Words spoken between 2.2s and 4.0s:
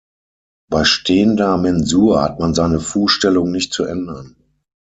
hat man seine Fußstellung nicht zu